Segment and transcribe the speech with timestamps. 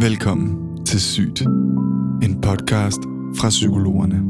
[0.00, 1.40] Velkommen til Sygt,
[2.22, 2.98] en podcast
[3.36, 4.22] fra psykologerne.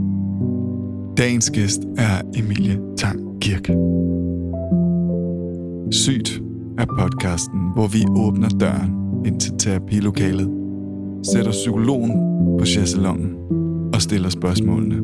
[1.16, 3.68] Dagens gæst er Emilie Tang Kirk.
[5.92, 6.42] Sygt
[6.78, 8.92] er podcasten, hvor vi åbner døren
[9.26, 10.50] ind til terapilokalet,
[11.32, 12.12] sætter psykologen
[12.58, 13.34] på chaiselongen
[13.94, 14.96] og stiller spørgsmålene.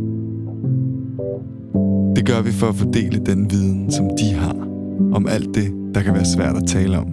[2.17, 4.57] Det gør vi for at fordele den viden, som de har
[5.13, 7.07] om alt det, der kan være svært at tale om.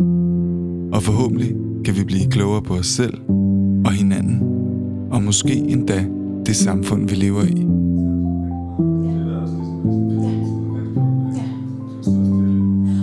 [0.93, 1.55] Og forhåbentlig
[1.85, 3.13] kan vi blive klogere på os selv
[3.85, 4.41] og hinanden,
[5.11, 6.05] og måske endda
[6.45, 7.65] det samfund, vi lever i.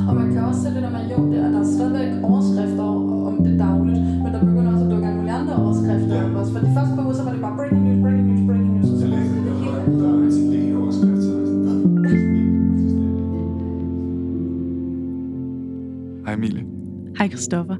[0.09, 2.83] Og man kan også se det, når man jo, det, at der er stadigvæk overskrifter
[3.29, 6.52] om det dagligt, men der begynder også at dukke alle mulige andre overskrifter op også.
[6.52, 8.91] For de første par uger, så var det bare breaking news, breaking news, breaking news,
[8.91, 10.77] og så var det det hele.
[16.24, 16.65] Hej Emilie.
[17.19, 17.77] Hej Christoffer.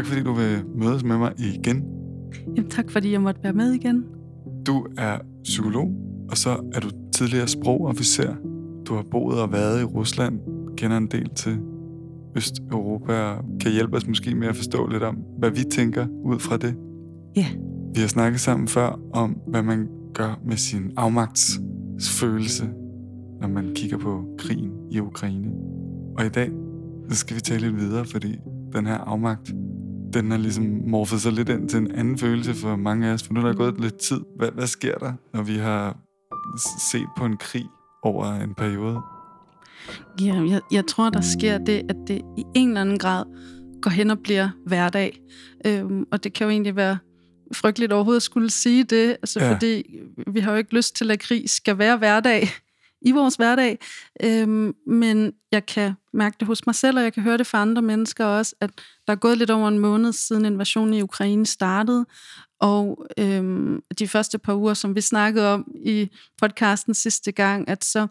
[0.00, 1.84] Tak fordi du vil mødes med mig igen.
[2.56, 4.04] Jamen, tak fordi jeg måtte være med igen.
[4.66, 5.92] Du er psykolog,
[6.30, 8.34] og så er du tidligere sprogofficer.
[8.86, 10.40] Du har boet og været i Rusland,
[10.76, 11.58] kender en del til
[12.36, 16.38] Østeuropa og kan hjælpe os måske med at forstå lidt om, hvad vi tænker ud
[16.38, 16.74] fra det.
[17.36, 17.46] Ja,
[17.94, 22.64] Vi har snakket sammen før om, hvad man gør med sin afmagtsfølelse,
[23.40, 25.50] når man kigger på krigen i Ukraine.
[26.18, 26.50] Og i dag,
[27.08, 28.38] så skal vi tale lidt videre, fordi
[28.72, 29.54] den her afmagt,
[30.14, 33.22] den har ligesom morfet sig lidt ind til en anden følelse for mange af os,
[33.22, 34.20] for nu er der gået lidt tid.
[34.36, 35.96] Hvad, hvad sker der, når vi har
[36.90, 37.64] set på en krig
[38.02, 39.00] over en periode?
[40.20, 43.24] ja jeg, jeg tror, der sker det, at det i en eller anden grad
[43.82, 45.20] går hen og bliver hverdag.
[45.66, 46.98] Øhm, og det kan jo egentlig være
[47.54, 49.52] frygteligt overhovedet at skulle sige det, altså, ja.
[49.52, 49.82] fordi
[50.26, 52.48] vi har jo ikke lyst til, at krig skal være hverdag
[53.06, 53.78] i vores hverdag.
[54.22, 57.62] Øhm, men jeg kan mærke det hos mig selv, og jeg kan høre det fra
[57.62, 58.70] andre mennesker også, at
[59.06, 62.06] der er gået lidt over en måned siden invasionen i Ukraine startede,
[62.60, 67.84] og øhm, de første par uger, som vi snakkede om i podcasten sidste gang, at
[67.84, 68.06] så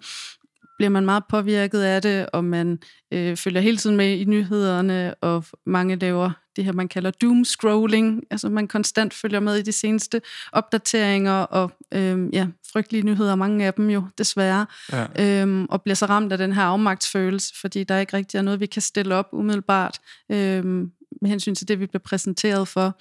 [0.78, 2.80] bliver man meget påvirket af det, og man
[3.14, 7.46] øh, følger hele tiden med i nyhederne, og mange laver det her, man kalder doom
[7.46, 10.22] scrolling, altså man konstant følger med i de seneste
[10.52, 15.42] opdateringer, og øh, ja, frygtelige nyheder, mange af dem jo desværre, Ja.
[15.42, 18.60] øhm, og bliver så ramt af den her afmagtsfølelse, fordi der ikke rigtig er noget,
[18.60, 20.00] vi kan stille op umiddelbart
[20.32, 22.98] øhm, med hensyn til det, vi bliver præsenteret for.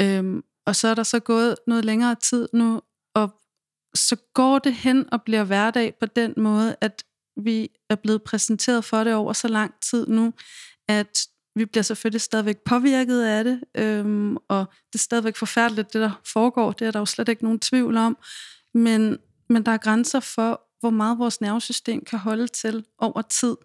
[0.00, 2.82] Øhm, og så er der så gået noget længere tid nu,
[3.14, 3.34] og
[3.94, 7.04] så går det hen og bliver hverdag på den måde, at
[7.44, 10.32] vi er blevet præsenteret for det over så lang tid nu,
[10.88, 11.18] at
[11.56, 16.20] vi bliver selvfølgelig stadigvæk påvirket af det, øhm, og det er stadigvæk forfærdeligt, det der
[16.24, 18.18] foregår, det er der jo slet ikke nogen tvivl om,
[18.74, 19.18] men,
[19.48, 23.56] men der er grænser for, hvor meget vores nervesystem kan holde til over tid.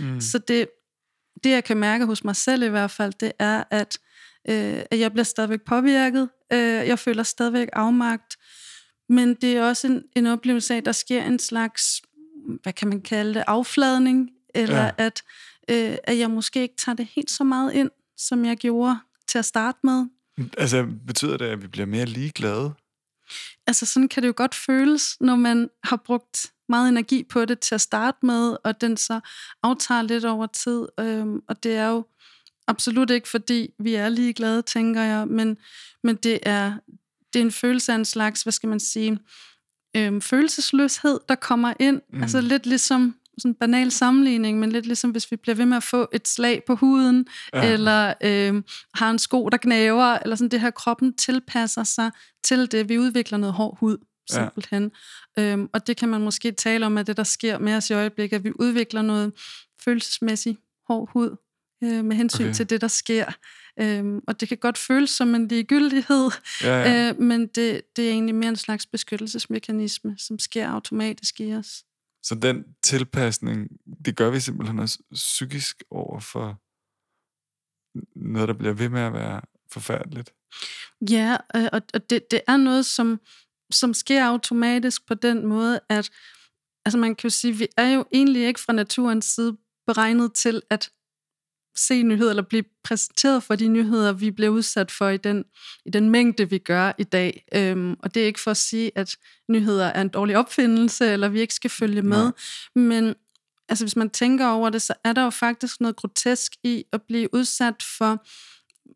[0.00, 0.20] Mm.
[0.20, 0.68] Så det,
[1.44, 3.98] det, jeg kan mærke hos mig selv i hvert fald, det er, at,
[4.48, 6.28] øh, at jeg bliver stadigvæk påvirket.
[6.52, 8.36] Øh, jeg føler stadigvæk afmagt.
[9.08, 12.02] Men det er også en, en oplevelse af, at der sker en slags,
[12.62, 14.30] hvad kan man kalde det, affladning.
[14.54, 14.90] Eller Ja.
[14.98, 15.22] at,
[15.70, 18.98] øh, at jeg måske ikke tager det helt så meget ind, som jeg gjorde
[19.28, 20.06] til at starte med.
[20.58, 22.74] Altså, betyder det, at vi bliver mere ligeglade?
[23.68, 27.60] altså sådan kan det jo godt føles, når man har brugt meget energi på det
[27.60, 29.20] til at starte med, og den så
[29.62, 30.86] aftager lidt over tid.
[31.00, 32.06] Øhm, og det er jo
[32.66, 35.56] absolut ikke, fordi vi er ligeglade, tænker jeg, men,
[36.04, 36.72] men det, er,
[37.32, 39.18] det er en følelse af en slags, hvad skal man sige,
[39.96, 41.96] øhm, følelsesløshed, der kommer ind.
[41.96, 42.16] Mm.
[42.16, 42.22] Mm.
[42.22, 45.76] Altså lidt ligesom sådan en banal sammenligning, men lidt ligesom hvis vi bliver ved med
[45.76, 47.72] at få et slag på huden, Ja.
[47.72, 48.62] eller øh,
[48.94, 52.10] har en sko, der knæver, eller sådan det her, kroppen tilpasser sig
[52.44, 52.88] til det.
[52.88, 53.96] Vi udvikler noget hård hud,
[54.30, 54.90] simpelthen.
[55.36, 55.42] Ja.
[55.42, 57.92] Øhm, og det kan man måske tale om, at det, der sker med os i
[57.92, 59.32] øjeblikket, at vi udvikler noget
[59.84, 61.36] følelsesmæssigt hård hud
[61.84, 62.54] øh, med hensyn Okay.
[62.54, 63.24] til det, der sker.
[63.80, 66.30] Øhm, og det kan godt føles som en ligegyldighed,
[66.62, 66.68] ja.
[66.82, 67.08] ja.
[67.08, 71.84] øh, men det, det er egentlig mere en slags beskyttelsesmekanisme, som sker automatisk i os.
[72.22, 73.68] Så den tilpasning,
[74.04, 76.60] det gør vi simpelthen også psykisk over for
[78.16, 79.40] noget, der bliver ved med at være
[79.72, 80.34] forfærdeligt.
[81.10, 83.20] Ja, øh, og, og det, det er noget, som,
[83.70, 86.10] som sker automatisk på den måde, at
[86.84, 89.56] altså man kan jo sige, vi er jo egentlig ikke fra naturens side
[89.86, 90.90] beregnet til at
[91.78, 95.44] se nyheder eller blive præsenteret for de nyheder, vi bliver udsat for i den,
[95.86, 97.44] i den mængde, vi gør i dag.
[97.54, 99.16] Øhm, og det er ikke for at sige, at
[99.48, 102.22] nyheder er en dårlig opfindelse, eller vi ikke skal følge med.
[102.22, 102.32] Nej.
[102.74, 103.14] Men
[103.68, 107.02] altså, hvis man tænker over det, så er der jo faktisk noget grotesk i at
[107.02, 108.26] blive udsat for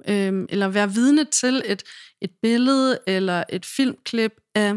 [0.08, 1.82] øhm, eller være vidne til et,
[2.20, 4.74] et billede eller et filmklip af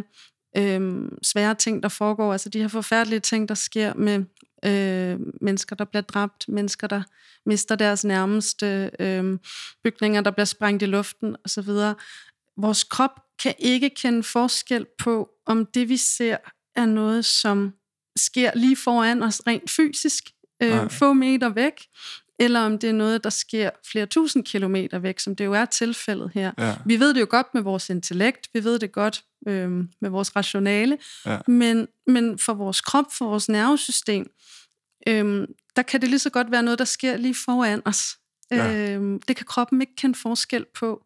[0.57, 4.23] øhm, svære ting, der foregår, altså de her forfærdelige ting, der sker med
[4.65, 7.03] øh, mennesker, der bliver dræbt, mennesker, der
[7.45, 9.39] mister deres nærmeste, øh,
[9.83, 11.69] bygninger, der bliver sprængt i luften osv.
[12.57, 16.37] Vores krop kan ikke kende forskel på, om det vi ser
[16.75, 17.73] er noget, som
[18.15, 20.23] sker lige foran os rent fysisk,
[20.63, 21.73] øh, få meter væk,
[22.39, 25.65] eller om det er noget, der sker flere tusind kilometer væk, som det jo er
[25.65, 26.51] tilfældet her.
[26.57, 26.75] Ja.
[26.85, 29.71] Vi ved det jo godt med vores intellekt, vi ved det godt øh,
[30.01, 31.37] med vores rationale, Ja.
[31.47, 34.31] men, men for vores krop, for vores nervesystem,
[35.07, 38.17] øh, der kan det lige så godt være noget, der sker lige foran os.
[38.51, 38.73] Ja.
[38.95, 41.05] Øh, det kan kroppen ikke kende forskel på.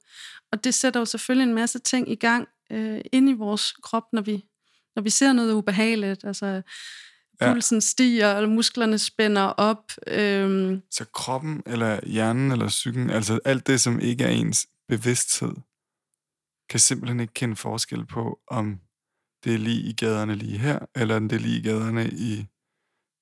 [0.51, 4.03] Og det sætter jo selvfølgelig en masse ting i gang øh, ind i vores krop,
[4.13, 4.45] når vi,
[4.95, 6.23] når vi ser noget ubehageligt.
[6.23, 6.61] Altså,
[7.41, 7.53] Ja.
[7.53, 9.91] pulsen stiger, og musklerne spænder op.
[10.07, 15.53] Øh, Så kroppen, eller hjernen, eller psyken, altså alt det, som ikke er ens bevidsthed,
[16.69, 18.79] kan simpelthen ikke kende forskel på, om
[19.43, 22.45] det er lige i gaderne lige her, eller om det er lige i gaderne i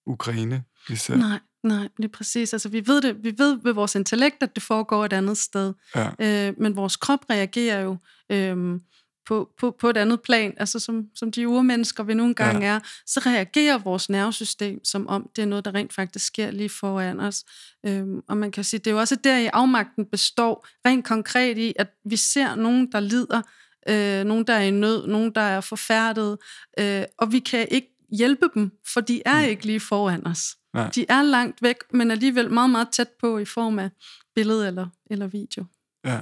[0.05, 1.15] Ukraine, vi ser.
[1.15, 2.53] Nej, nej, det er præcis.
[2.53, 5.73] Altså, vi ved det, vi ved ved vores intellekt, at det foregår et andet sted.
[5.95, 6.09] Ja.
[6.19, 7.97] Øh, men vores krop reagerer jo
[8.31, 8.79] øh,
[9.27, 12.73] på, på, på et andet plan, altså som, som de urmennesker vi nogle gange ja.
[12.73, 16.69] er, så reagerer vores nervesystem, som om det er noget, der rent faktisk sker lige
[16.69, 17.43] foran os.
[17.85, 21.57] Øh, og man kan sige, det er jo også der, i afmagten består rent konkret
[21.57, 23.41] i, at vi ser nogen, der lider,
[23.89, 26.37] øh, nogen, der er i nød, nogen, der er forfærdet,
[26.79, 30.57] øh, og vi kan ikke hjælpe dem, for de er ikke lige foran os.
[30.73, 30.89] Nej.
[30.95, 33.89] De er langt væk, men alligevel meget, meget tæt på i form af
[34.35, 35.65] billede eller, eller video.
[36.05, 36.19] Ja.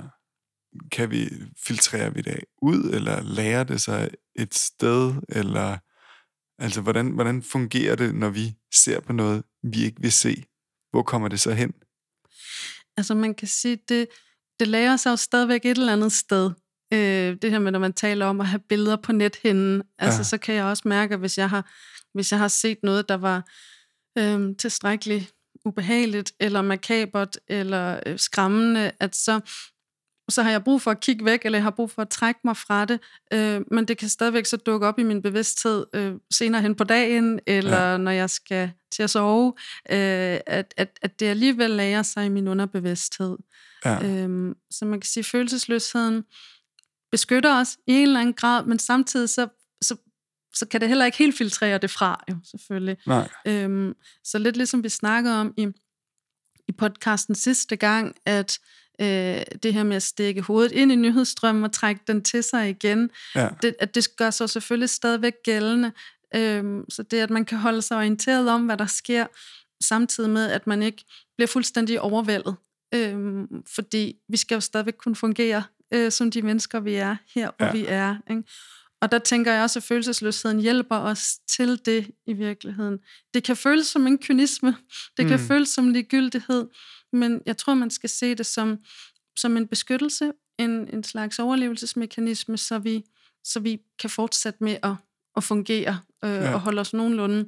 [0.92, 1.30] Kan vi
[1.68, 5.78] filtrere vi det ud, eller lære det sig et sted, eller
[6.64, 10.44] altså hvordan, hvordan fungerer det, når vi ser på noget, vi ikke vil se?
[10.92, 11.74] Hvor kommer det så hen?
[12.98, 14.08] Altså man kan sige, det,
[14.60, 16.52] det lærer sig jo stadigvæk et eller andet sted.
[16.94, 20.24] Øh, det her med, når man taler om at have billeder på nethinden, altså Ja.
[20.24, 21.72] så kan jeg også mærke, at hvis jeg har,
[22.14, 23.48] hvis jeg har set noget, der var
[24.18, 25.32] øh, tilstrækkeligt
[25.66, 29.40] ubehageligt, eller makabert, eller øh, skræmmende, at så,
[30.30, 32.40] så har jeg brug for at kigge væk, eller jeg har brug for at trække
[32.44, 33.00] mig fra det,
[33.34, 36.84] øh, men det kan stadigvæk så dukke op i min bevidsthed øh, senere hen på
[36.84, 37.98] dagen, eller ja.
[37.98, 39.54] når jeg skal til at sove,
[39.90, 43.38] øh, at, at, at det alligevel lærer sig i min underbevidsthed.
[43.86, 44.06] Ja.
[44.06, 46.24] Øhm, så man kan sige, at følelsesløsheden
[47.12, 49.48] beskytter os i en eller anden grad, men samtidig så,
[49.82, 49.96] så,
[50.56, 52.98] så kan det heller ikke helt filtrere det fra, jo, selvfølgelig.
[53.08, 53.30] Nej.
[53.48, 53.94] Øhm,
[54.24, 55.68] så lidt ligesom vi snakkede om i,
[56.68, 58.60] i podcasten sidste gang, at
[59.02, 62.70] øh, det her med at stikke hovedet ind i nyhedsstrømmen og trække den til sig
[62.70, 63.50] igen, Ja.
[63.62, 65.92] det, at det gør sig selvfølgelig stadigvæk gældende.
[66.36, 69.26] Øhm, så det, at man kan holde sig orienteret om, hvad der sker,
[69.84, 71.06] samtidig med, at man ikke
[71.38, 72.56] bliver fuldstændig overvældet.
[72.94, 75.64] Øhm, fordi vi skal jo stadigvæk kunne fungere
[75.94, 77.72] øh, som de mennesker, vi er her, hvor ja.
[77.72, 78.16] vi er.
[78.30, 78.44] Ikke?
[79.06, 82.98] Og der tænker jeg også, at følelsesløsheden hjælper os til det i virkeligheden.
[83.34, 84.76] Det kan føles som en kynisme,
[85.18, 85.46] det kan Mm.
[85.48, 86.68] føles som ligegyldighed,
[87.14, 88.78] men jeg tror, man skal se det som,
[89.38, 93.04] som en beskyttelse, en, en slags overlevelsesmekanisme, så vi,
[93.44, 94.94] så vi kan fortsætte med at,
[95.38, 96.54] at fungere øh, Ja.
[96.54, 97.46] og holde os nogenlunde,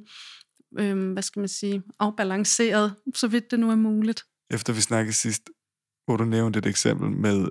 [0.78, 4.24] øh, hvad skal man sige, afbalanceret, så vidt det nu er muligt.
[4.50, 5.42] Efter vi snakkede sidst,
[6.06, 7.48] hvor du nævnte et eksempel med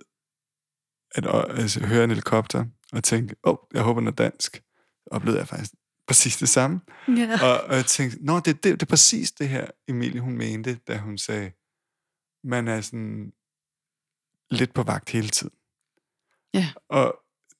[1.12, 4.64] at øh, altså, høre en helikopter og tænke, åh, oh, jeg håber, den er dansk,
[5.12, 5.72] oplevede jeg faktisk
[6.08, 6.80] præcis det samme.
[7.08, 7.40] Ja.
[7.44, 10.80] Og, og jeg tænkte, nå, det, det, det er præcis det her, Emilie, hun mente,
[10.88, 11.52] da hun sagde,
[12.44, 13.32] man er sådan
[14.52, 15.54] lidt på vagt hele tiden.
[16.54, 16.70] Ja.
[16.90, 17.16] Og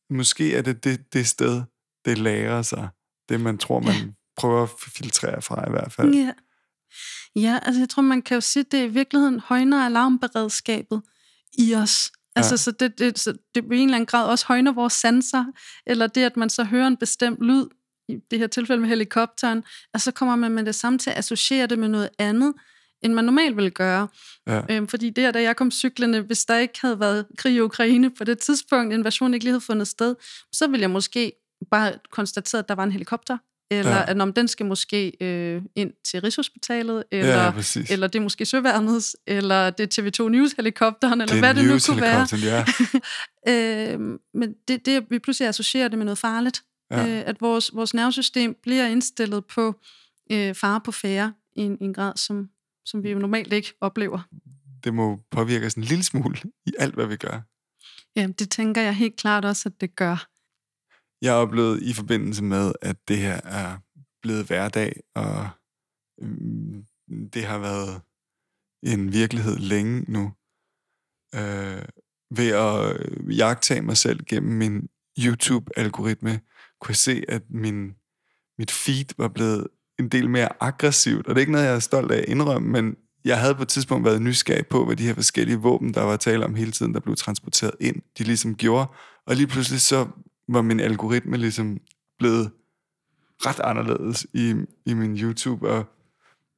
[0.10, 1.64] måske er det det, det sted,
[2.06, 2.90] det lærer sig,
[3.30, 4.12] det man tror, man Ja.
[4.38, 6.14] prøver at filtrere fra i hvert fald.
[6.16, 6.34] Ja.
[7.36, 11.02] ja, altså jeg tror, man kan jo sige, det i virkeligheden højner alarmberedskabet
[11.58, 12.12] i os.
[12.38, 12.58] Altså, Ja.
[12.58, 15.46] så det, det, så det på en eller anden grad også højner vores sanser,
[15.88, 17.66] eller det, at man så hører en bestemt lyd,
[18.10, 19.64] i det her tilfælde med helikopteren,
[19.94, 22.54] og så kommer man med det samme til at associere det med noget andet,
[23.02, 24.08] end man normalt ville gøre.
[24.48, 24.62] Ja.
[24.70, 28.10] Øhm, fordi der, da jeg kom cyklende, hvis der ikke havde været krig i Ukraine
[28.10, 30.16] på det tidspunkt, invasionen ikke lige havde fundet sted,
[30.54, 31.32] så ville jeg måske
[31.72, 33.38] bare konstatere, at der var en helikopter,
[33.72, 34.12] eller Ja.
[34.12, 37.92] at om den skal måske øh, ind til Rigshospitalet, eller, ja, præcis.
[37.92, 41.78] eller det er måske Søværnets, eller det er TV2 News-helikopteren, eller det hvad det nu
[41.88, 42.28] kunne være.
[42.44, 42.66] Ja.
[43.50, 44.00] Øh,
[44.34, 46.64] men det, det, vi pludselig associerer det med noget farligt.
[46.92, 47.08] Ja.
[47.08, 49.80] Øh, at vores, vores nervesystem bliver indstillet på
[50.32, 52.50] øh, fare på færre i en, i en grad, som,
[52.86, 54.20] som vi jo normalt ikke oplever.
[54.84, 57.42] Det må påvirke os en lille smule i alt, hvad vi gør.
[58.16, 60.28] Ja, det tænker jeg helt klart også, at det gør.
[61.22, 63.78] Jeg oplevede i forbindelse med, at det her er
[64.22, 65.50] blevet hverdag, og
[66.22, 66.86] mm,
[67.34, 68.02] det har været
[68.84, 70.34] en virkelighed længe nu,
[71.36, 71.86] øh,
[72.32, 76.40] ved at øh, jagtage mig selv gennem min YouTube-algoritme,
[76.82, 77.96] kunne jeg se, at min,
[78.58, 79.68] mit feed var blevet
[80.00, 82.70] en del mere aggressivt, og det er ikke noget, jeg er stolt af at indrømme,
[82.70, 82.96] men
[83.26, 86.18] jeg havde på et tidspunkt været nysgerrig på, hvad de her forskellige våben, der var
[86.18, 88.88] tale om hele tiden, der blev transporteret ind, de ligesom gjorde.
[89.26, 90.08] Og lige pludselig så
[90.48, 91.80] var min algoritme ligesom
[92.20, 92.52] blevet
[93.46, 95.86] ret anderledes i, i min YouTube, og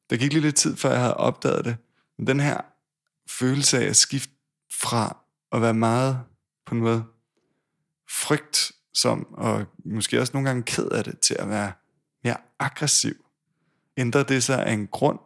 [0.10, 1.78] der gik lige lidt tid, før jeg havde opdaget det.
[2.18, 2.62] Men den her
[3.30, 4.34] følelse af at skifte
[4.82, 5.18] fra
[5.52, 6.20] at være meget
[6.66, 7.04] på en måde
[8.10, 11.72] frygt som, og måske også nogle gange ked af det, til at være
[12.24, 13.26] mere aggressiv.
[13.98, 15.20] Ændrer det sig af en grund?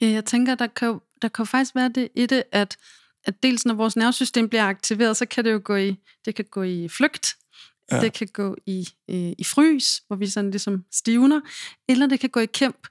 [0.00, 2.76] Ja, jeg tænker, der kan, der kan faktisk være det i det, at,
[3.28, 6.44] at dels når vores nervesystem bliver aktiveret, så kan det jo gå i, det kan
[6.50, 7.36] gå i flygt,
[7.92, 8.00] ja.
[8.00, 11.40] det kan gå i, i, i frys, hvor vi sådan ligesom stivner,
[11.88, 12.86] eller det kan gå i kæmp,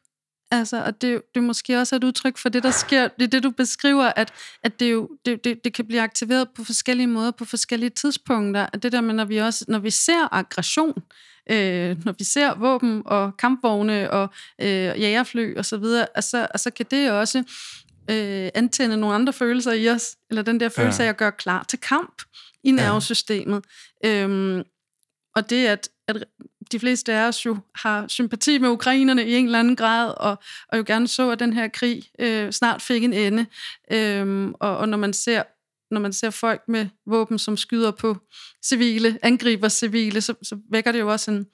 [0.52, 3.08] Altså, og det, det er måske også et udtryk for det, der sker.
[3.08, 6.50] Det er det, du beskriver, at, at det, jo, det, det, det kan blive aktiveret
[6.56, 8.68] på forskellige måder, på forskellige tidspunkter.
[8.74, 11.04] At det der med, når vi, også, når vi ser aggression,
[11.50, 14.30] øh, når vi ser våben og kampvogne og
[14.62, 15.84] øh, jægerfly osv.,
[16.22, 17.44] så, og så kan det også
[18.10, 21.06] øh, antænde nogle andre følelser i os, eller den der følelse ja.
[21.06, 22.22] af at gøre klar til kamp
[22.64, 23.66] i nervesystemet.
[24.04, 24.24] Ja.
[24.24, 24.64] Øhm,
[25.36, 26.24] og det, at, at
[26.72, 30.38] de fleste af os jo har sympati med ukrainerne i en eller anden grad, og,
[30.70, 33.46] og jo gerne så, at den her krig øh, snart fik en ende.
[33.92, 35.44] Øhm, og, og når man ser
[35.92, 38.18] når man ser folk med våben, som skyder på
[38.66, 41.46] civile, angriber civile, så, så vækker det jo også en,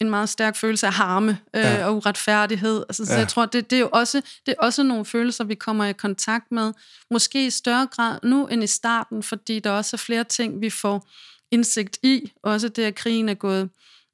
[0.00, 1.86] en meget stærk følelse af harme øh, ja.
[1.86, 2.84] og uretfærdighed.
[2.88, 3.06] Altså, ja.
[3.06, 5.84] Så jeg tror, det, det, er jo også, det er også nogle følelser, vi kommer
[5.84, 6.72] i kontakt med,
[7.10, 10.70] måske i større grad nu end i starten, fordi der også er flere ting, vi
[10.70, 11.08] får
[11.50, 12.32] indsigt i.
[12.42, 13.70] Også det, at krigen er gået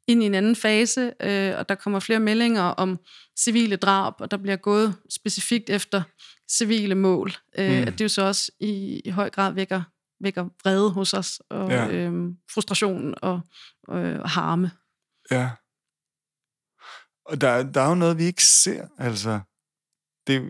[0.06, 2.98] ind i en anden fase, øh, og der kommer flere meldinger om
[3.38, 6.02] civile drab, og der bliver gået specifikt efter
[6.50, 7.32] civile mål.
[7.58, 7.86] Øh, mm.
[7.86, 9.82] At det jo så også i, i høj grad vækker,
[10.20, 11.88] vækker vrede hos os, og ja.
[11.88, 13.40] øh, frustration og
[13.90, 14.70] øh, harme.
[15.30, 15.50] Ja.
[17.24, 18.86] Og der, der er jo noget, vi ikke ser.
[18.98, 19.40] Altså,
[20.26, 20.42] det,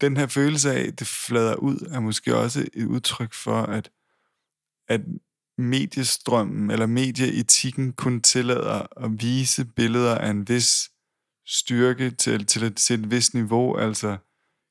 [0.00, 3.90] den her følelse af, at det flader ud, er måske også et udtryk for, at,
[4.88, 5.00] at
[5.58, 10.90] mediestrømmen eller medieetikken kun tillader at vise billeder af en vis
[11.46, 13.76] styrke til, til, et, til et vis niveau.
[13.76, 14.16] Altså,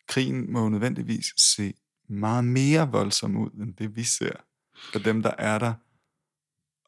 [0.07, 1.73] krigen må nødvendigvis se
[2.09, 4.31] meget mere voldsom ud, end det vi ser
[4.91, 5.73] for dem, der er der.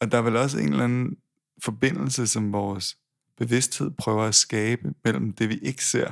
[0.02, 1.18] Og der er vel også en eller anden
[1.64, 2.98] forbindelse, som vores
[3.46, 6.12] bevidsthed prøver at skabe mellem det, vi ikke ser,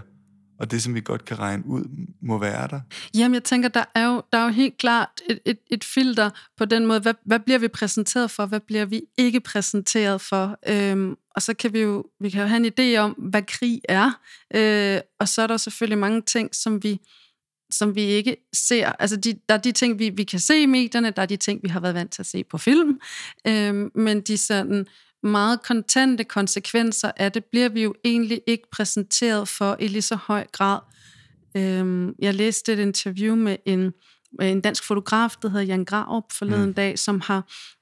[0.60, 1.84] og det, som vi godt kan regne ud,
[2.22, 2.82] må være der?
[3.16, 6.30] Jamen, jeg tænker, der er jo, der er jo helt klart et, et, et filter
[6.58, 10.58] på den måde, hvad, hvad bliver vi præsenteret for, hvad bliver vi ikke præsenteret for?
[10.68, 13.82] Øhm, og så kan vi jo, vi kan jo have en idé om, hvad krig
[13.90, 14.12] er,
[14.56, 17.00] øh, og så er der selvfølgelig mange ting, som vi
[17.74, 18.92] som vi ikke ser.
[19.00, 21.38] Altså, de, der er de ting, vi, vi kan se i medierne, der er de
[21.38, 23.00] ting, vi har været vant til at se på film,
[23.48, 24.86] øhm, men de sådan
[25.24, 30.16] meget kontante konsekvenser af det, bliver vi jo egentlig ikke præsenteret for i lige så
[30.16, 30.80] høj grad.
[31.58, 33.94] Øhm, jeg læste et interview med en,
[34.42, 36.74] en dansk fotograf, der hedder Jan Graup forleden mm.
[36.74, 37.38] dag, som har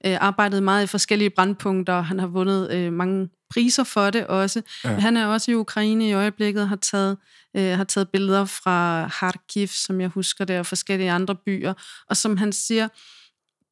[0.05, 2.01] øh, arbejdet meget i forskellige brandpunkter.
[2.01, 4.61] Han har vundet øh, mange priser for det også.
[4.83, 4.89] Ja.
[4.89, 7.17] Han er også i Ukraine i øjeblikket og har taget,
[7.55, 11.73] øh, har taget billeder fra Kharkiv, som jeg husker det, og forskellige andre byer.
[12.09, 12.87] Og som han siger,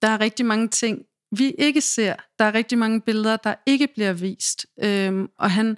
[0.01, 0.99] der er rigtig mange ting,
[1.31, 2.15] vi ikke ser.
[2.39, 4.65] Der er rigtig mange billeder, der ikke bliver vist.
[4.83, 5.77] Øhm, og han,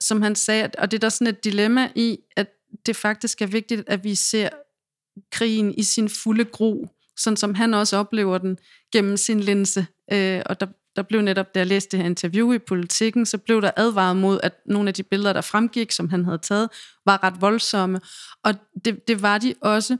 [0.00, 2.48] som han sagde, og det er der sådan et dilemma i, at
[2.86, 4.48] det faktisk er vigtigt, at vi ser
[5.32, 8.58] krigen i sin fulde gro, sådan som han også oplever den
[8.92, 9.86] gennem sin linse.
[10.12, 13.38] Øh, og der, der blev netop, da jeg læste det her interview i politikken, så
[13.38, 16.68] blev der advaret mod, at nogle af de billeder, der fremgik, som han havde taget,
[17.06, 18.00] var ret voldsomme.
[18.44, 19.96] Og det, det var de også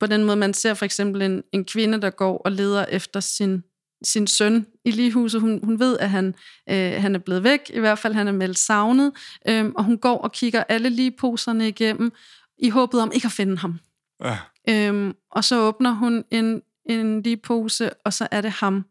[0.00, 3.20] på den måde, man ser for eksempel en, en kvinde, der går og leder efter
[3.20, 3.62] sin
[4.04, 5.40] sin søn i ligehuset.
[5.40, 6.34] Hun, hun ved, at han,
[6.70, 9.12] øh, han er blevet væk, i hvert fald han er meldt savnet,
[9.48, 12.12] øh, og hun går og kigger alle ligeposerne igennem,
[12.58, 13.78] i håbet om ikke at finde ham.
[14.24, 14.38] Ja.
[14.68, 18.84] Øh, og så åbner hun en, en ligepose, og så er det ham.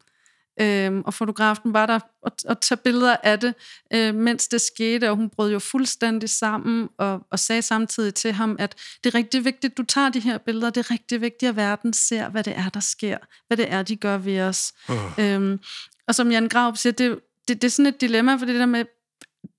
[0.61, 3.53] Øhm, og fotografen var der og, og tage billeder af det,
[3.93, 8.31] øh, mens det skete, og hun brød jo fuldstændig sammen og, og sagde samtidig til
[8.31, 11.49] ham, at det er rigtig vigtigt, du tager de her billeder, det er rigtig vigtigt,
[11.49, 13.17] at verden ser, hvad det er, der sker,
[13.47, 14.73] hvad det er, de gør ved os.
[14.89, 14.95] Uh.
[15.19, 15.59] Øhm,
[16.07, 18.65] og som Jan Graup siger, det, det, det er sådan et dilemma, for det der
[18.65, 18.85] med,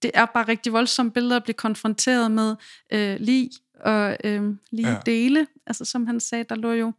[0.03, 2.57] det er bare rigtig voldsomme billeder at blive konfronteret med
[2.93, 4.99] øh, lige og øh, lige ja.
[5.07, 5.47] dele.
[5.67, 6.93] Altså som han sagde, der lå jo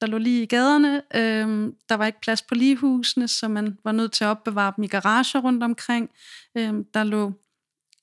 [0.00, 1.02] der lå lige i gaderne.
[1.14, 4.84] Øhm, der var ikke plads på ligehusene, så man var nødt til at opbevare dem
[4.84, 6.10] i garager rundt omkring.
[6.56, 7.32] Øhm, der lå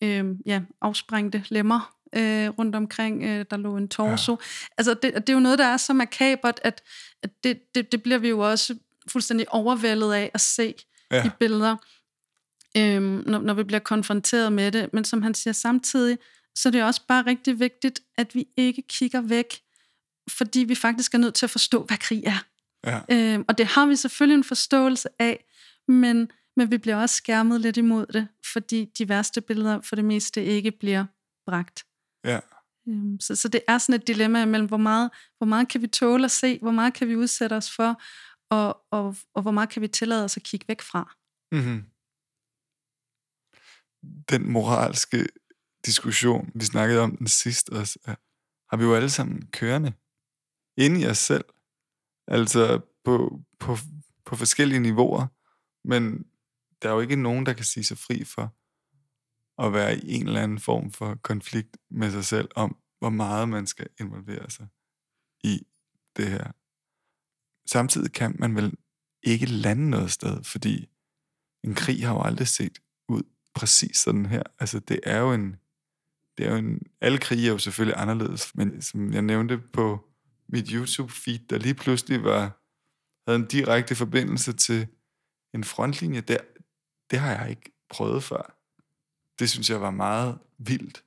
[0.04, 3.24] øhm, ja, afsprængte lemmer øh, rundt omkring.
[3.24, 4.32] Øh, der lå en torso.
[4.32, 4.38] Ja.
[4.78, 6.82] Altså, det, det er jo noget, der er så makabert, at,
[7.24, 8.76] at det, det, det bliver vi jo også
[9.08, 10.74] fuldstændig overvældet af at se
[11.12, 11.26] ja.
[11.26, 11.76] i billeder.
[12.78, 14.94] øhm, når, når vi bliver konfronteret med det.
[14.94, 16.18] Men som han siger samtidig,
[16.56, 19.62] så er det også bare rigtig vigtigt, at vi ikke kigger væk,
[20.30, 22.46] fordi vi faktisk er nødt til at forstå, hvad krig er.
[22.86, 23.02] Ja.
[23.12, 25.46] Øhm, og det har vi selvfølgelig en forståelse af,
[25.88, 30.06] men, men vi bliver også skærmet lidt imod det, fordi de værste billeder for det
[30.06, 31.06] meste ikke bliver
[31.48, 31.86] bragt.
[32.26, 32.40] Ja.
[32.88, 35.88] Øhm, så, så det er sådan et dilemma mellem, hvor meget, hvor meget kan vi
[35.88, 38.02] tåle at se, hvor meget kan vi udsætte os for,
[38.50, 41.16] og, og, og hvor meget kan vi tillade os at kigge væk fra.
[41.52, 41.84] Mm-hmm.
[44.30, 45.28] Den moralske
[45.86, 48.00] diskussion, vi snakkede om den sidste også,
[48.70, 49.94] har vi jo alle sammen kørende
[50.78, 51.46] inde i os selv.
[52.28, 53.78] Altså på, på,
[54.26, 55.28] på forskellige niveauer.
[55.88, 56.26] Men
[56.82, 58.56] der er jo ikke nogen, der kan sige sig fri for
[59.66, 63.50] at være i en eller anden form for konflikt med sig selv om, hvor meget
[63.50, 64.68] man skal involvere sig
[65.44, 65.68] i
[66.18, 66.52] det her.
[67.70, 68.74] Samtidig kan man vel
[69.24, 70.90] ikke lande noget sted, fordi
[71.64, 72.80] en krig har jo aldrig set
[73.10, 73.24] ud
[73.56, 74.44] præcis sådan her.
[74.60, 75.56] Altså det er jo en,
[76.38, 80.10] det er jo en, alle krige er jo selvfølgelig anderledes, men som jeg nævnte på
[80.48, 82.62] mit YouTube-feed, der lige pludselig var,
[83.28, 84.88] havde en direkte forbindelse til
[85.54, 86.38] en frontlinje, der,
[87.12, 88.58] det har jeg ikke prøvet før.
[89.40, 91.04] Det synes jeg var meget vildt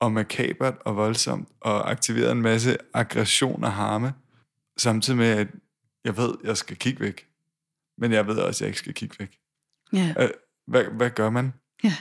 [0.00, 4.14] og makabert og voldsomt, og aktiverede en masse aggression og harme,
[4.76, 5.48] samtidig med, at
[6.04, 7.28] jeg ved, at jeg skal kigge væk.
[7.98, 9.38] Men jeg ved også, at jeg ikke skal kigge væk.
[9.92, 10.14] Ja.
[10.18, 10.30] Øh,
[10.66, 11.52] Hvad, hvad gør man?
[11.84, 11.96] Ja,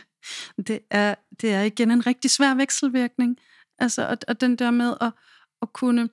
[0.57, 3.37] det er, det er igen en rigtig svær vekselvirkning.
[3.79, 5.11] Altså, og, og den der med at,
[5.61, 6.09] at kunne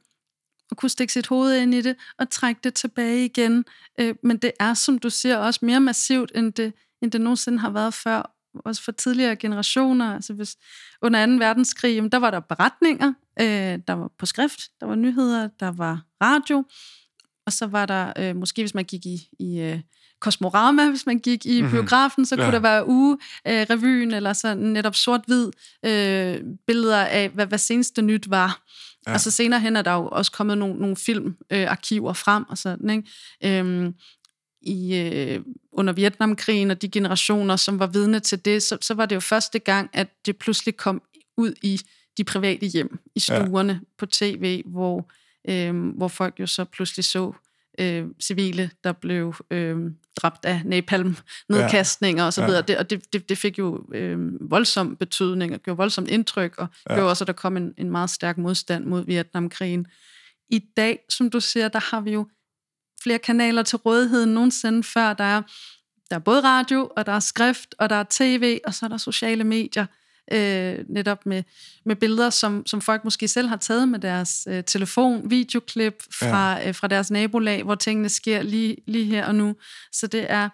[0.71, 3.65] at kunne stikke sit hoved ind i det og trække det tilbage igen.
[4.01, 6.73] Øh, men det er, som du siger, også mere massivt, end det,
[7.03, 8.35] end det nogensinde har været før.
[8.65, 10.15] Også for tidligere generationer.
[10.15, 10.57] Altså hvis,
[11.03, 11.33] under 2.
[11.33, 15.73] verdenskrig, jamen, der var der beretninger, øh, der var på skrift, der var nyheder, der
[15.73, 16.65] var radio,
[17.47, 19.81] og så var der, øh, måske hvis man gik i, i øh,
[20.21, 21.71] Kosmorama, hvis man gik i Mhm.
[21.71, 22.43] biografen, så Ja.
[22.45, 25.51] kunne der være uge øh, eller sådan netop sort-hvid
[25.85, 28.63] øh, billeder af, hvad, hvad seneste nyt var.
[29.07, 29.13] Ja.
[29.13, 32.45] Og så senere hen er der jo også kommet nogle, nogle filmarkiver øh, arkiver frem
[32.49, 33.59] og sådan, ikke?
[33.59, 33.95] Øhm,
[34.63, 35.41] i, øh,
[35.73, 39.21] under Vietnamkrigen og de generationer, som var vidne til det, så, så var det jo
[39.21, 41.03] første gang, at det pludselig kom
[41.37, 41.81] ud i
[42.19, 43.79] de private hjem, i stuerne ja.
[43.99, 45.11] på tv, hvor,
[45.49, 47.33] øh, hvor folk jo så pludselig så
[47.79, 49.77] øh, civile, der blev øh,
[50.17, 52.47] dræbt af napalm-nedkastninger og så Ja.
[52.47, 52.63] videre.
[52.63, 54.19] Det, og det, det, det fik jo øh,
[54.51, 56.93] voldsom betydning og gjorde voldsomt indtryk, og Ja.
[56.95, 56.99] ja.
[56.99, 59.87] gjorde også, at der kom en, en meget stærk modstand mod Vietnamkrigen.
[60.51, 62.27] I dag, som du siger, der har vi jo
[63.03, 65.13] flere kanaler til rådighed end nogensinde før.
[65.13, 65.43] Der er,
[66.11, 68.91] der er både radio, og der er skrift, og der er tv, og så er
[68.91, 69.87] der sociale medier,
[70.31, 71.43] øh, netop med,
[71.85, 76.53] med billeder, som, som folk måske selv har taget med deres øh, telefon, videoklip fra,
[76.59, 76.69] ja.
[76.69, 79.57] øh, fra deres nabolag, hvor tingene sker lige, lige her og nu.
[79.93, 80.49] Så det er,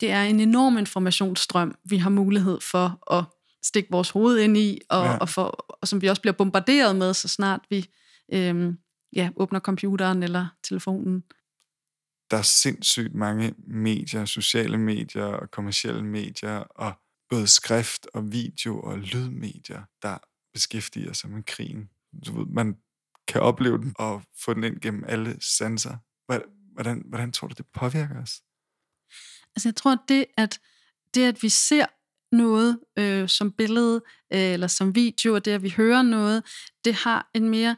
[0.00, 3.24] det er en enorm informationsstrøm, vi har mulighed for at
[3.62, 5.16] stikke vores hoved ind i, og, Ja.
[5.16, 7.86] og, for, og som vi også bliver bombarderet med, så snart vi
[8.32, 8.72] øh,
[9.16, 11.22] ja, åbner computeren eller telefonen.
[12.30, 16.92] Der er sindssygt mange medier, sociale medier og kommercielle medier, og
[17.30, 20.18] både skrift og video og lydmedier, der
[20.52, 21.90] beskæftiger sig med krigen.
[22.26, 22.76] Du ved, man
[23.28, 25.96] kan opleve den og få den ind gennem alle sanser.
[26.74, 28.42] Hvordan, hvordan tror du, det påvirker os?
[29.56, 30.60] Altså jeg tror, det, at,
[31.14, 31.86] det, at vi ser
[32.32, 36.42] noget øh, som billede øh, eller som video, og det, at vi hører noget,
[36.84, 37.76] det har en mere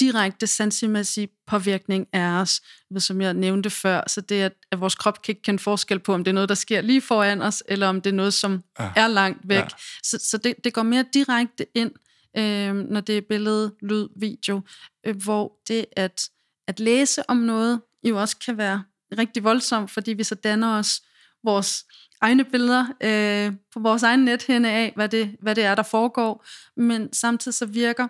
[0.00, 2.62] direkte sansemæssig påvirkning af os,
[2.98, 4.02] som jeg nævnte før.
[4.06, 6.48] Så det, at, at vores krop kan ikke kende forskel på, om det er noget,
[6.48, 8.90] der sker lige foran os, eller om det er noget, som Ja.
[8.96, 9.58] er langt væk.
[9.58, 9.68] Ja.
[10.02, 11.90] Så, så det, det går mere direkte ind,
[12.38, 14.60] øh, når det er billede, lyd, video,
[15.06, 16.28] øh, hvor det at,
[16.68, 18.82] at læse om noget jo også kan være
[19.18, 21.02] rigtig voldsomt, fordi vi så danner os
[21.44, 21.84] vores
[22.20, 26.44] egne billeder øh, på vores egen nethænde af, hvad det, hvad det er, der foregår.
[26.76, 28.08] Men samtidig så virker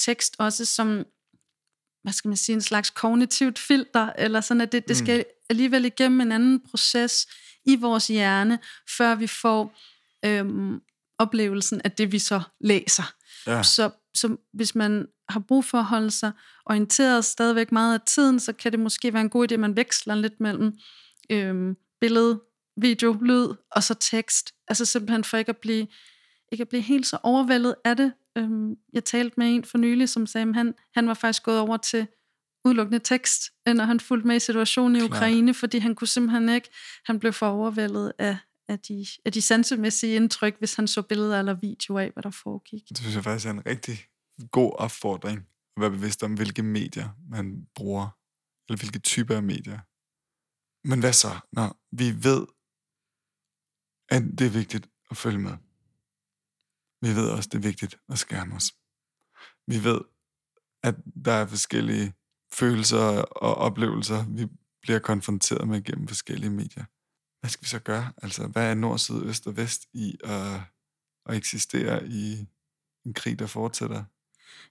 [0.00, 1.04] tekst også som,
[2.02, 5.84] hvad skal man sige, en slags kognitivt filter, eller sådan, at det, det skal alligevel
[5.84, 7.26] igennem en anden proces
[7.64, 8.58] i vores hjerne,
[8.96, 9.78] før vi får
[10.24, 10.80] øhm,
[11.18, 13.14] oplevelsen af det, vi så læser.
[13.46, 13.62] Ja.
[13.62, 16.32] Så, så hvis man har brug for at holde sig
[16.66, 19.76] orienteret stadigvæk meget af tiden, så kan det måske være en god idé, at man
[19.76, 20.78] veksler lidt mellem
[21.30, 22.40] øhm, billede,
[22.80, 24.52] video, lyd og så tekst.
[24.68, 25.86] Altså simpelthen for ikke at blive,
[26.52, 28.12] ikke at blive helt så overvældet af det.
[28.36, 31.60] Øhm, jeg talte med en for nylig, som sagde, at han, han var faktisk gået
[31.60, 32.06] over til
[32.64, 35.10] udelukkende tekst, øh, når han fulgte med i situationen i Klart.
[35.10, 36.68] Ukraine, fordi han kunne simpelthen ikke,
[37.04, 38.36] han blev for overvældet af,
[38.68, 42.30] af, de, af de sansemæssige indtryk, hvis han så billeder eller video af, hvad der
[42.30, 42.88] foregik.
[42.88, 43.98] Det synes jeg faktisk er en rigtig
[44.50, 45.38] god opfordring
[45.76, 48.08] at være bevidst om, hvilke medier man bruger,
[48.68, 49.78] eller hvilke typer af medier.
[50.88, 52.46] Men hvad så, når vi ved,
[54.08, 55.56] at det er vigtigt at følge med.
[57.00, 58.72] Vi ved også, det er vigtigt at skærme os.
[59.66, 60.00] Vi ved,
[60.82, 62.14] at der er forskellige
[62.52, 64.46] følelser og oplevelser, vi
[64.82, 66.84] bliver konfronteret med gennem forskellige medier.
[67.40, 68.12] Hvad skal vi så gøre?
[68.22, 70.60] Altså, hvad er nord, syd, øst og vest i at,
[71.26, 72.46] at eksistere i
[73.06, 74.04] en krig, der fortsætter?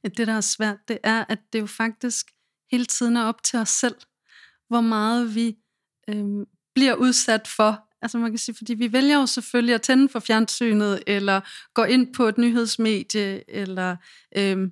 [0.04, 2.26] Ja, det, der er svært, det er, at det jo faktisk
[2.72, 3.96] hele tiden er op til os selv,
[4.68, 5.58] hvor meget vi
[6.10, 7.87] øhm, bliver udsat for.
[8.02, 11.42] Altså man kan sige, fordi vi vælger jo selvfølgelig at tænde for fjernsynet, eller
[11.74, 13.96] gå ind på et nyhedsmedie, eller
[14.38, 14.72] øhm,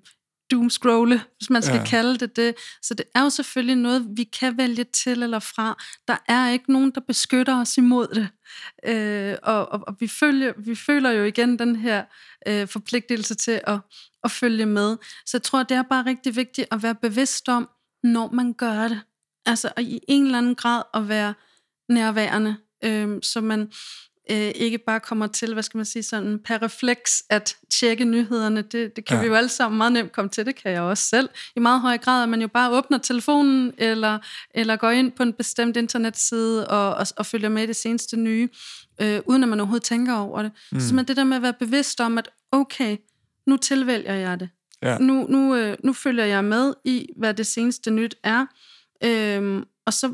[0.52, 1.86] doomscrolle, hvis man skal ja.
[1.86, 2.56] kalde det det.
[2.82, 5.84] Så det er jo selvfølgelig noget, vi kan vælge til eller fra.
[6.08, 8.28] Der er ikke nogen, der beskytter os imod det.
[8.86, 12.04] Øh, og og, og vi, følger, vi føler jo igen den her
[12.48, 13.80] øh, forpligtelse til at,
[14.24, 14.98] at følge med.
[15.26, 17.70] Så jeg tror, det er bare rigtig vigtigt at være bevidst om,
[18.04, 19.02] når man gør det.
[19.46, 21.34] Altså at i en eller anden grad at være
[21.90, 23.72] nærværende, øh, så man
[24.32, 28.62] øh, ikke bare kommer til, hvad skal man sige, sådan per refleks at tjekke nyhederne.
[28.62, 29.22] Det, det kan ja.
[29.22, 31.30] vi jo alle sammen meget nemt komme til, det kan jeg også selv.
[31.56, 34.20] I meget høj grad, at man jo bare åbner telefonen, eller,
[34.56, 38.50] eller går ind på en bestemt internetside og, og, og følger med det seneste nye,
[39.02, 40.52] øh, uden at man overhovedet tænker over det.
[40.72, 40.80] Mm.
[40.80, 42.98] Så man det der med at være bevidst om, at okay,
[43.48, 44.50] nu tilvælger jeg det.
[44.82, 44.98] Ja.
[44.98, 48.46] Nu, nu, øh, nu følger jeg med i, hvad det seneste nyt er.
[49.04, 50.14] Øhm, og så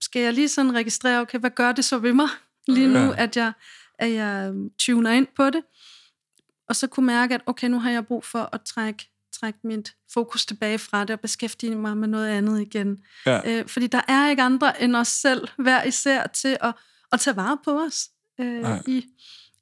[0.00, 2.28] skal jeg lige sådan registrere, okay, hvad gør det så ved mig?
[2.68, 3.22] lige nu, ja.
[3.22, 3.52] at, jeg,
[3.98, 5.62] at jeg tuner ind på det,
[6.68, 9.10] og så kunne mærke, at okay, nu har jeg brug for at trække,
[9.40, 12.98] trække mit fokus tilbage fra det og beskæftige mig med noget andet igen.
[13.26, 13.40] Ja.
[13.44, 16.74] Øh, fordi der er ikke andre end os selv, hver især, til at,
[17.12, 18.08] at tage vare på os
[18.40, 19.06] øh, i,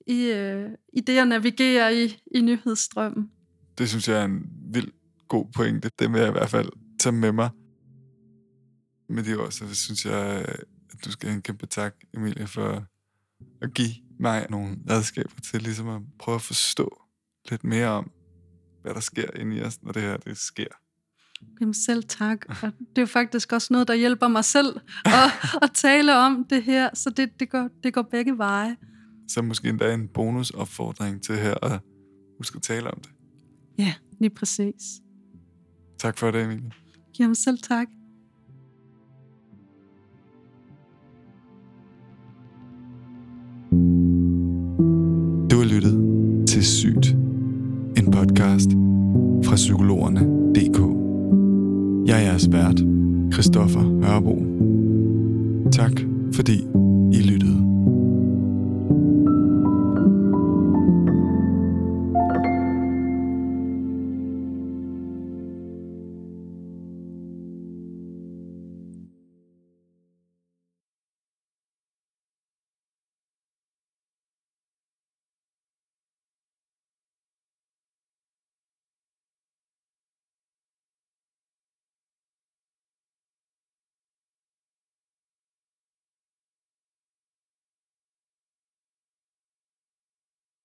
[0.06, 3.30] i, øh, i det at navigere i, i nyhedsstrømmen.
[3.78, 4.92] Det synes jeg er en vild
[5.28, 5.90] god pointe.
[5.98, 6.68] Det vil jeg i hvert fald
[7.00, 7.50] tage med mig.
[9.08, 10.44] Med det også, så synes jeg,
[10.90, 12.86] at du skal have en kæmpe tak, Emilie, for
[13.62, 17.02] at give mig nogle redskaber til ligesom at prøve at forstå
[17.50, 18.10] lidt mere om,
[18.82, 20.66] hvad der sker inde i os, når det her det sker.
[21.60, 22.44] Jamen selv tak.
[22.48, 25.12] Og det er jo faktisk også noget, der hjælper mig selv at,
[25.64, 28.76] at tale om det her, så det, det, går, det går begge veje.
[29.28, 31.80] Så måske endda en bonusopfordring til her at
[32.38, 33.10] huske at tale om det.
[33.78, 34.82] Ja, lige præcis.
[35.98, 36.70] Tak for det, Emilie.
[37.18, 37.88] Jamen selv tak.
[47.98, 48.70] En podcast
[49.44, 50.78] fra psykologerne.dk.
[52.08, 52.82] Jeg er jeres vært,
[53.32, 54.36] Christoffer Hørbo.
[55.74, 55.98] Tak
[56.34, 56.60] fordi